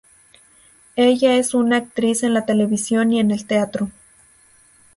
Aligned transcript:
Ella 0.95 1.35
es 1.35 1.53
una 1.53 1.77
actriz 1.77 2.23
en 2.23 2.33
la 2.33 2.43
televisión 2.47 3.13
y 3.13 3.19
en 3.19 3.29
el 3.29 3.45
teatro. 3.45 3.91